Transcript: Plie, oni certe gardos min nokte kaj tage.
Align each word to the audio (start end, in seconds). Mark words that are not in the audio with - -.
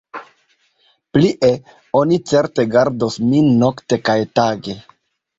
Plie, 1.17 1.49
oni 1.99 2.17
certe 2.31 2.65
gardos 2.75 3.17
min 3.33 3.51
nokte 3.65 3.99
kaj 4.09 4.17
tage. 4.41 4.75